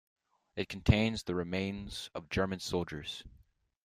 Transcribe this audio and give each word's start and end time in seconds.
It 0.55 0.67
contains 0.67 1.21
the 1.21 1.35
remains 1.35 2.09
of 2.15 2.27
German 2.31 2.59
soldiers. 2.59 3.21